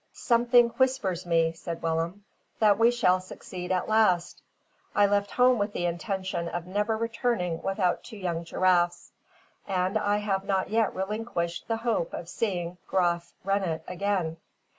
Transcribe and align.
"Something 0.13 0.69
whispers 0.69 1.27
me," 1.27 1.53
said 1.53 1.83
Willem, 1.83 2.23
"that 2.57 2.79
we 2.79 2.89
shall 2.89 3.19
succeed 3.21 3.71
at 3.71 3.87
last. 3.87 4.41
I 4.95 5.05
left 5.05 5.29
home 5.29 5.59
with 5.59 5.73
the 5.73 5.85
intention 5.85 6.49
of 6.49 6.65
never 6.65 6.97
returning 6.97 7.61
without 7.61 8.03
two 8.03 8.17
young 8.17 8.43
giraffes; 8.43 9.11
and 9.67 9.99
I 9.99 10.17
have 10.17 10.43
not 10.43 10.71
yet 10.71 10.95
relinquished 10.95 11.67
the 11.67 11.77
hope 11.77 12.15
of 12.15 12.29
seeing 12.29 12.79
Graaf 12.87 13.31
Reinet 13.45 13.83
again. 13.87 14.37